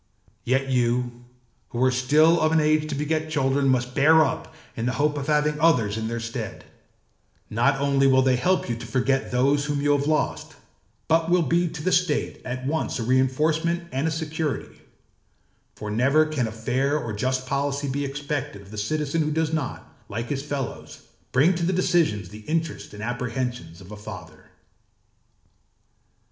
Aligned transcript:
Yet 0.43 0.67
you 0.67 1.25
who 1.69 1.83
are 1.83 1.91
still 1.91 2.41
of 2.41 2.51
an 2.51 2.59
age 2.59 2.89
to 2.89 2.95
beget 2.95 3.29
children 3.29 3.67
must 3.67 3.93
bear 3.93 4.25
up 4.25 4.51
in 4.75 4.87
the 4.87 4.93
hope 4.97 5.15
of 5.15 5.27
having 5.27 5.59
others 5.59 5.95
in 5.95 6.07
their 6.07 6.19
stead; 6.19 6.63
not 7.51 7.79
only 7.79 8.07
will 8.07 8.23
they 8.23 8.35
help 8.37 8.67
you 8.67 8.75
to 8.77 8.87
forget 8.87 9.29
those 9.29 9.65
whom 9.65 9.79
you 9.79 9.91
have 9.95 10.07
lost, 10.07 10.53
but 11.07 11.29
will 11.29 11.43
be 11.43 11.67
to 11.67 11.83
the 11.83 11.91
state 11.91 12.41
at 12.43 12.65
once 12.65 12.97
a 12.97 13.03
reinforcement 13.03 13.87
and 13.91 14.07
a 14.07 14.09
security; 14.09 14.81
for 15.75 15.91
never 15.91 16.25
can 16.25 16.47
a 16.47 16.51
fair 16.51 16.97
or 16.97 17.13
just 17.13 17.45
policy 17.45 17.87
be 17.87 18.03
expected 18.03 18.63
of 18.63 18.71
the 18.71 18.79
citizen 18.79 19.21
who 19.21 19.29
does 19.29 19.53
not, 19.53 19.87
like 20.09 20.29
his 20.29 20.41
fellows, 20.41 21.03
bring 21.31 21.53
to 21.53 21.63
the 21.63 21.71
decision 21.73 22.23
the 22.23 22.39
interests 22.49 22.91
and 22.95 23.03
apprehensions 23.03 23.81
of 23.81 23.91
a 23.91 23.95
father. 23.97 24.45